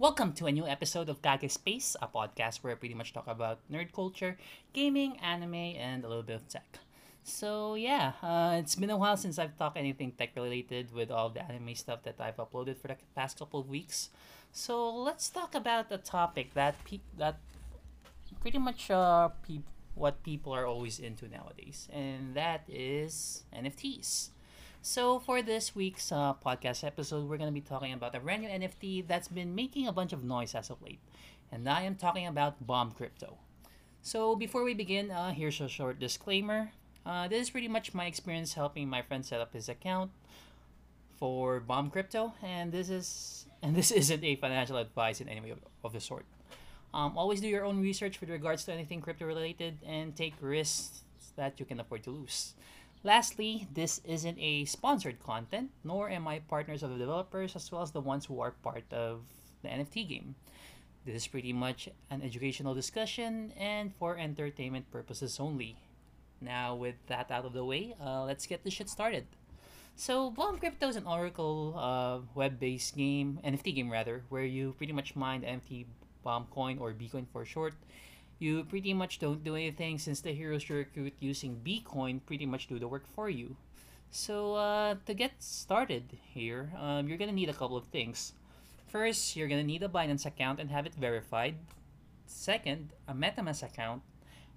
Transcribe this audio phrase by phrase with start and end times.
[0.00, 3.26] Welcome to a new episode of Kage Space, a podcast where I pretty much talk
[3.28, 4.38] about nerd culture,
[4.72, 6.78] gaming, anime, and a little bit of tech.
[7.22, 11.28] So yeah, uh, it's been a while since I've talked anything tech related with all
[11.28, 14.08] the anime stuff that I've uploaded for the past couple of weeks.
[14.52, 17.36] So let's talk about a topic that pe- that
[18.40, 24.30] pretty much uh, pe- what people are always into nowadays, and that is NFTs.
[24.82, 28.42] So for this week's uh, podcast episode, we're going to be talking about a brand
[28.42, 31.00] new NFT that's been making a bunch of noise as of late,
[31.52, 33.36] and I am talking about Bomb Crypto.
[34.00, 36.72] So before we begin, uh, here's a short disclaimer.
[37.04, 40.12] Uh, this is pretty much my experience helping my friend set up his account
[41.18, 45.50] for Bomb Crypto, and this is and this isn't a financial advice in any way
[45.50, 46.24] of, of the sort.
[46.94, 51.02] Um, always do your own research with regards to anything crypto related and take risks
[51.36, 52.54] that you can afford to lose.
[53.02, 57.80] Lastly, this isn't a sponsored content, nor am I partners of the developers as well
[57.80, 59.22] as the ones who are part of
[59.62, 60.34] the NFT game.
[61.06, 65.76] This is pretty much an educational discussion and for entertainment purposes only.
[66.42, 69.24] Now, with that out of the way, uh, let's get this shit started.
[69.96, 74.92] So, Bomb Crypto is an Oracle uh, web-based game, NFT game rather, where you pretty
[74.92, 75.86] much mine the NFT
[76.22, 77.74] Bomb Coin or Bcoin for short.
[78.40, 82.66] You pretty much don't do anything since the heroes you recruit using Bcoin pretty much
[82.68, 83.54] do the work for you.
[84.10, 88.32] So, uh, to get started here, um, you're gonna need a couple of things.
[88.88, 91.60] First, you're gonna need a Binance account and have it verified.
[92.24, 94.02] Second, a MetaMask account.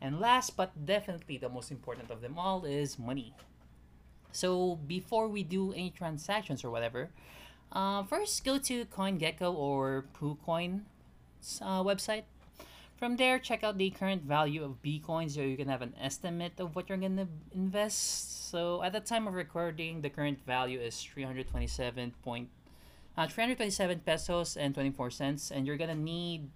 [0.00, 3.34] And last but definitely the most important of them all is money.
[4.30, 7.10] So before we do any transactions or whatever,
[7.72, 12.24] uh, first go to CoinGecko or PooCoin's uh, website.
[13.00, 16.60] From there, check out the current value of Bcoin so you can have an estimate
[16.60, 18.50] of what you're gonna invest.
[18.50, 22.50] So at the time of recording, the current value is 327 point,
[23.16, 26.50] uh, 327 pesos and 24 cents, and you're gonna need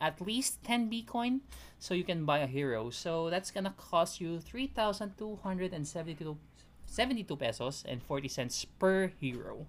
[0.00, 1.40] at least 10 Bcoin
[1.80, 2.90] so you can buy a hero.
[2.90, 6.38] So that's gonna cost you 3,272
[6.86, 9.66] 72 pesos and 40 cents per hero.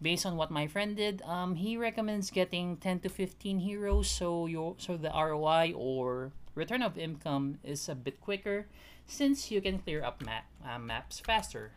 [0.00, 4.46] Based on what my friend did, um, he recommends getting 10 to 15 heroes so
[4.46, 8.66] your so the ROI or return of income is a bit quicker
[9.06, 11.72] since you can clear up map, uh, maps faster.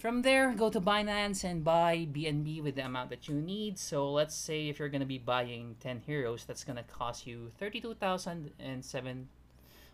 [0.00, 3.78] From there, go to Binance and buy BNB with the amount that you need.
[3.78, 9.28] So let's say if you're gonna be buying 10 heroes, that's gonna cost you 32,007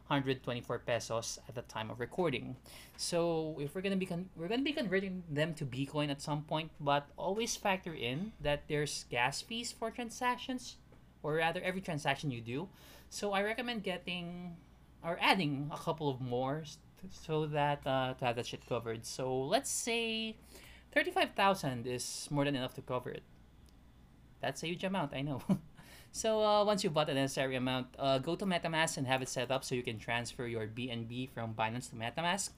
[0.08, 2.56] 124 pesos at the time of recording.
[2.96, 6.70] So if we're gonna be we're gonna be converting them to Bcoin at some point,
[6.80, 10.76] but always factor in that there's gas fees for transactions,
[11.22, 12.68] or rather every transaction you do.
[13.10, 14.56] So I recommend getting
[15.02, 16.64] or adding a couple of more
[17.10, 19.04] so that uh, to have that shit covered.
[19.04, 20.36] So let's say
[20.92, 23.22] thirty-five thousand is more than enough to cover it.
[24.40, 25.42] That's a huge amount, I know.
[26.16, 29.28] So uh, once you've bought the necessary amount, uh, go to MetaMask and have it
[29.28, 32.56] set up so you can transfer your BNB from Binance to MetaMask.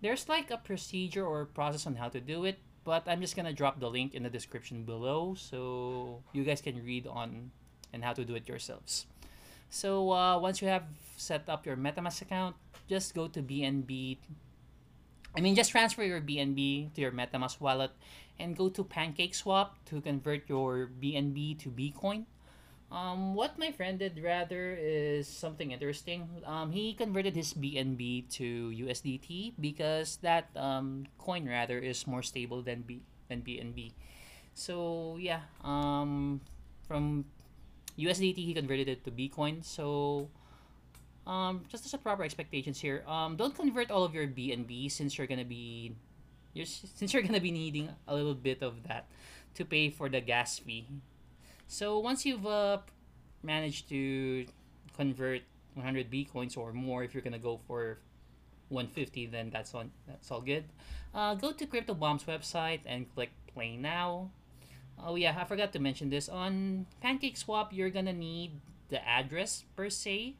[0.00, 3.52] There's like a procedure or process on how to do it, but I'm just gonna
[3.52, 7.50] drop the link in the description below so you guys can read on
[7.92, 9.04] and how to do it yourselves.
[9.68, 10.84] So uh, once you have
[11.18, 12.56] set up your MetaMask account,
[12.88, 14.16] just go to BNB.
[15.36, 17.90] I mean, just transfer your BNB to your MetaMask wallet
[18.38, 22.24] and go to PancakeSwap to convert your BNB to Bcoin.
[22.94, 26.30] Um, what my friend did rather is something interesting.
[26.46, 32.62] Um, he converted his BNB to USDT because that um, coin rather is more stable
[32.62, 33.90] than B than BNB.
[34.54, 36.40] So yeah, um,
[36.86, 37.26] from
[37.98, 39.66] USDT he converted it to Bcoin.
[39.66, 40.30] So
[41.26, 45.18] um, just as a proper expectations here, um, don't convert all of your BNB since
[45.18, 45.96] you're gonna be
[46.54, 49.10] you're, since you're gonna be needing a little bit of that
[49.58, 50.86] to pay for the gas fee
[51.66, 52.78] so once you've uh,
[53.42, 54.46] managed to
[54.96, 55.42] convert
[55.74, 57.98] 100 Bcoins or more, if you're gonna go for
[58.68, 60.64] 150, then that's on that's all good.
[61.14, 64.30] Uh, go to Crypto Bomb's website and click Play Now.
[65.02, 66.28] Oh yeah, I forgot to mention this.
[66.28, 70.36] On Pancake Swap, you're gonna need the address per se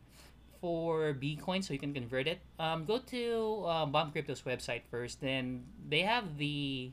[0.61, 2.41] for Bcoin so you can convert it.
[2.59, 5.21] Um, go to uh, Bomb Crypto's website first.
[5.21, 6.93] Then they have the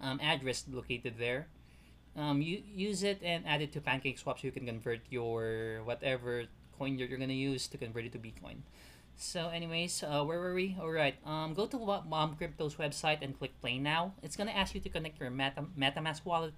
[0.00, 1.48] um, address located there
[2.16, 5.80] um, you use it and add it to Pancake Swap so you can convert your
[5.84, 6.44] whatever
[6.78, 8.62] coin you're, you're gonna use to convert it to Bcoin.
[9.16, 10.76] So, anyways, uh, where were we?
[10.80, 11.14] All right.
[11.24, 14.14] Um, go to Bomb Crypto's website and click Play Now.
[14.22, 16.54] It's gonna ask you to connect your Meta MetaMask wallet.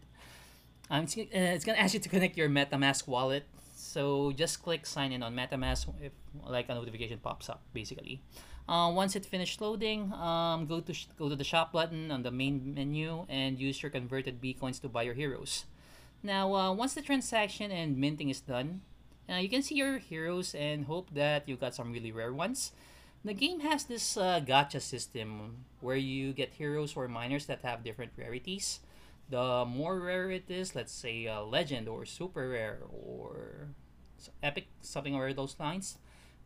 [0.91, 3.45] Um, it's, uh, it's gonna ask you to connect your MetaMask wallet.
[3.77, 6.13] So just click sign in on MetaMask if
[6.47, 8.23] like a notification pops up, basically.
[8.67, 12.31] Uh, once it finished loading, um, go to go to the shop button on the
[12.31, 15.65] main menu and use your converted B coins to buy your heroes.
[16.23, 18.81] Now, uh, once the transaction and minting is done,
[19.29, 22.73] uh, you can see your heroes and hope that you got some really rare ones.
[23.25, 27.85] The game has this uh, gacha system where you get heroes or miners that have
[27.85, 28.81] different rarities.
[29.29, 33.69] The more rare it is, let's say uh, legend or super rare or
[34.43, 35.97] epic, something over those lines,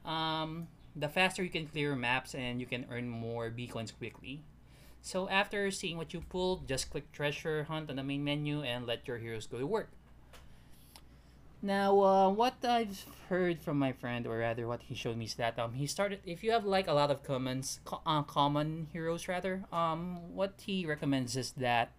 [0.04, 0.68] um,
[0.98, 4.42] the faster you can clear maps and you can earn more Bcoins quickly.
[5.00, 8.86] So after seeing what you pulled, just click treasure hunt on the main menu and
[8.86, 9.90] let your heroes go to work.
[11.60, 15.34] Now, uh, what I've heard from my friend, or rather, what he showed me is
[15.34, 16.20] that um, he started.
[16.24, 20.54] If you have like a lot of commons, co- uh, common heroes rather, um, what
[20.62, 21.90] he recommends is that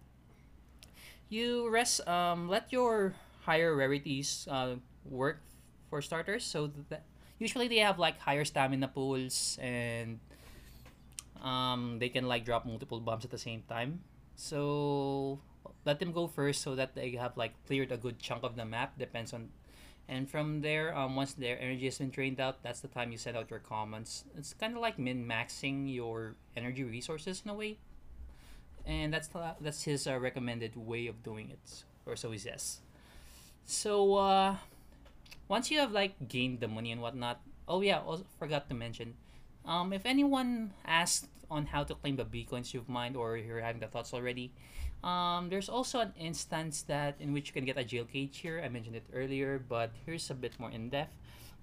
[1.28, 3.14] you rest, um, let your
[3.44, 5.42] higher rarities uh, work
[5.90, 6.44] for starters.
[6.44, 7.02] So that
[7.40, 10.20] usually they have like higher stamina pools and
[11.42, 14.00] um, they can like drop multiple bombs at the same time.
[14.36, 15.40] So
[15.84, 18.64] let them go first so that they have like cleared a good chunk of the
[18.64, 18.98] map.
[18.98, 19.48] Depends on,
[20.08, 23.18] and from there, um, once their energy has been drained out, that's the time you
[23.18, 24.24] send out your commons.
[24.36, 27.78] It's kind of like min maxing your energy resources in a way,
[28.84, 32.80] and that's the, that's his uh, recommended way of doing it, or so he says.
[33.64, 34.56] So uh,
[35.50, 37.42] once you have like gained the money and whatnot.
[37.66, 39.14] Oh yeah, also forgot to mention
[39.66, 43.80] um, if anyone asked on how to claim the Bcoins you've mined or you're having
[43.80, 44.52] the thoughts already,
[45.02, 48.62] um, there's also an instance that in which you can get a jail cage here.
[48.64, 51.12] I mentioned it earlier, but here's a bit more in depth.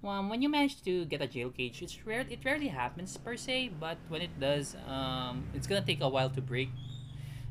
[0.04, 2.24] Um, when you manage to get a jail cage, it's rare.
[2.30, 6.30] It rarely happens per se, but when it does, um, it's gonna take a while
[6.30, 6.70] to break.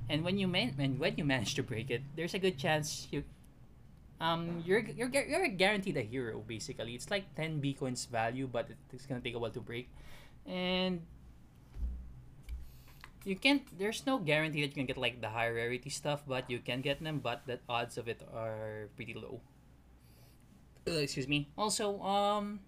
[0.09, 3.07] And when you man- and when you manage to break it, there's a good chance
[3.11, 3.23] you
[4.19, 6.95] um you're you're you're guaranteed a hero basically.
[6.95, 9.89] It's like ten Bcoins value, but it's gonna take a while to break.
[10.45, 11.01] And
[13.27, 16.47] you can't there's no guarantee that you can get like the high rarity stuff but
[16.47, 19.41] you can get them but the odds of it are pretty low.
[20.87, 21.51] Uh, excuse me.
[21.57, 22.63] Also um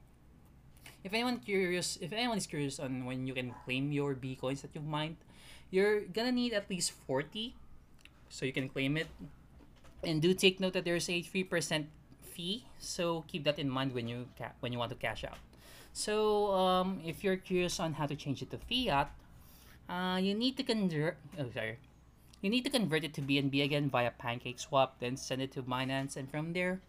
[1.04, 4.62] if anyone curious if anyone is curious on when you can claim your b coins
[4.62, 5.16] that you've mined
[5.72, 7.56] you're gonna need at least 40
[8.28, 9.08] so you can claim it
[10.04, 11.86] and do take note that there's a 3%
[12.22, 14.28] fee so keep that in mind when you
[14.60, 15.38] when you want to cash out
[15.94, 19.12] so, um, if you're curious on how to change it to fiat,
[19.90, 21.18] uh, you need to convert.
[21.38, 21.78] Oh, sorry.
[22.42, 25.62] You need to convert it to BNB again via Pancake Swap, then send it to
[25.62, 26.80] Binance, and from there,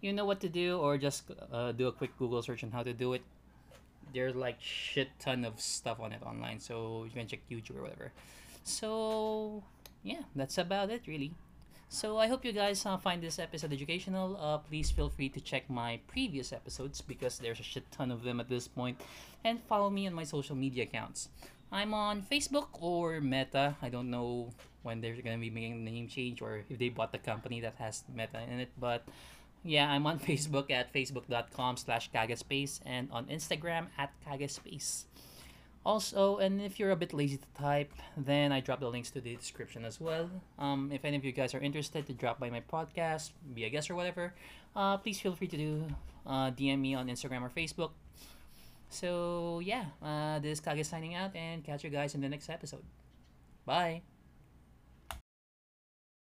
[0.00, 2.82] you know what to do, or just uh, do a quick Google search on how
[2.82, 3.22] to do it.
[4.12, 7.82] There's like shit ton of stuff on it online, so you can check YouTube or
[7.82, 8.10] whatever.
[8.64, 9.62] So,
[10.02, 11.34] yeah, that's about it, really.
[11.88, 14.36] So I hope you guys uh, find this episode educational.
[14.40, 18.22] Uh, please feel free to check my previous episodes because there's a shit ton of
[18.22, 19.00] them at this point,
[19.44, 21.28] and follow me on my social media accounts.
[21.70, 23.76] I'm on Facebook or Meta.
[23.80, 24.50] I don't know
[24.82, 27.74] when they're gonna be making the name change or if they bought the company that
[27.78, 29.02] has Meta in it, but
[29.64, 35.04] yeah, I'm on Facebook at facebook.com slash kagespace and on Instagram at kagespace.
[35.86, 39.20] Also, and if you're a bit lazy to type, then I drop the links to
[39.20, 40.28] the description as well.
[40.58, 43.70] Um, if any of you guys are interested to drop by my podcast, be a
[43.70, 44.34] guest or whatever,
[44.74, 45.86] uh, please feel free to do
[46.26, 47.90] uh, DM me on Instagram or Facebook.
[48.90, 52.50] So yeah, uh, this is Kage signing out, and catch you guys in the next
[52.50, 52.82] episode.
[53.64, 54.02] Bye.